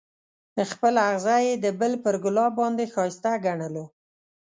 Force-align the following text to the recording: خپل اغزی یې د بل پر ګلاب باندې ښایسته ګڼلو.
خپل 0.71 0.93
اغزی 1.09 1.39
یې 1.47 1.53
د 1.63 1.65
بل 1.79 1.93
پر 2.03 2.15
ګلاب 2.23 2.51
باندې 2.61 2.91
ښایسته 2.93 3.31
ګڼلو. 3.45 3.85